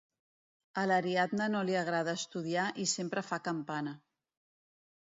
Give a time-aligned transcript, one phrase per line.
[0.83, 3.97] A l'Ariadna no li agrada estudiar i sempre fa campana: